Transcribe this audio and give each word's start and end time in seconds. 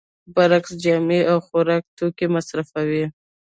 برعکس 0.35 0.71
جامې 0.83 1.19
او 1.31 1.37
خوراکي 1.45 1.91
توکي 1.97 2.25
مصرفوي 2.35 3.05